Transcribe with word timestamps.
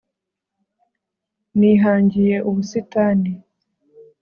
nihangiye 1.57 2.35
ubusitani 2.49 3.31